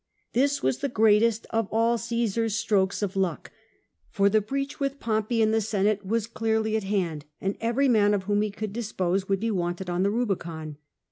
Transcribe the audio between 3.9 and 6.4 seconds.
for the breach with Pompey and the Senate was